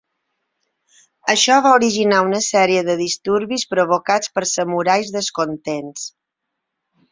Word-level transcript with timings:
Això 1.33 1.57
va 1.65 1.73
originar 1.79 2.21
una 2.29 2.39
sèrie 2.47 2.85
de 2.89 2.97
disturbis 3.03 3.67
provocats 3.75 4.35
per 4.39 4.47
samurais 4.55 5.15
descontents. 5.19 6.11